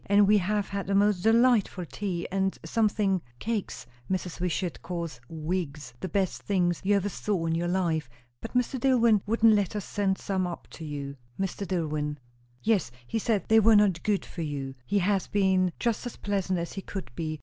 And 0.07 0.27
we 0.27 0.39
have 0.39 0.69
had 0.69 0.87
the 0.87 0.95
most 0.95 1.21
delightful 1.21 1.85
tea, 1.85 2.27
and 2.31 2.57
something 2.65 3.21
cakes 3.37 3.85
Mrs. 4.09 4.41
Wishart 4.41 4.81
calls 4.81 5.21
wigs, 5.29 5.93
the 5.99 6.09
best 6.09 6.41
things 6.41 6.81
you 6.83 6.95
ever 6.95 7.07
saw 7.07 7.45
in 7.45 7.53
your 7.53 7.67
life; 7.67 8.09
but 8.41 8.55
Mr. 8.55 8.79
Dillwyn 8.79 9.21
wouldn't 9.27 9.53
let 9.53 9.75
us 9.75 9.85
send 9.85 10.17
some 10.17 10.47
up 10.47 10.67
to 10.71 10.83
you." 10.85 11.17
"Mr. 11.39 11.67
Dillwyn!" 11.67 12.17
"Yes, 12.63 12.89
he 13.05 13.19
said 13.19 13.43
they 13.47 13.59
were 13.59 13.75
not 13.75 14.01
good 14.01 14.25
for 14.25 14.41
you. 14.41 14.73
He 14.87 14.97
has 14.97 15.27
been 15.27 15.71
just 15.79 16.03
as 16.07 16.15
pleasant 16.15 16.57
as 16.57 16.73
he 16.73 16.81
could 16.81 17.11
be. 17.13 17.39